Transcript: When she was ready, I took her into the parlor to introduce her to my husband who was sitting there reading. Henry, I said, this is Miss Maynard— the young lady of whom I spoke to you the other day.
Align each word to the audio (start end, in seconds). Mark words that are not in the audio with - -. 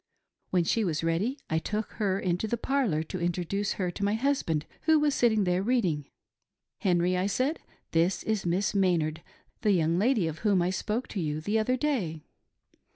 When 0.49 0.63
she 0.63 0.83
was 0.83 1.03
ready, 1.03 1.37
I 1.47 1.59
took 1.59 1.91
her 1.97 2.19
into 2.19 2.47
the 2.47 2.57
parlor 2.57 3.03
to 3.03 3.19
introduce 3.21 3.73
her 3.73 3.91
to 3.91 4.03
my 4.03 4.15
husband 4.15 4.65
who 4.89 4.97
was 4.97 5.13
sitting 5.13 5.43
there 5.43 5.61
reading. 5.61 6.07
Henry, 6.79 7.15
I 7.15 7.27
said, 7.27 7.59
this 7.91 8.23
is 8.23 8.43
Miss 8.43 8.73
Maynard— 8.73 9.21
the 9.61 9.73
young 9.73 9.99
lady 9.99 10.25
of 10.27 10.39
whom 10.39 10.59
I 10.59 10.71
spoke 10.71 11.07
to 11.09 11.19
you 11.19 11.39
the 11.39 11.59
other 11.59 11.77
day. 11.77 12.23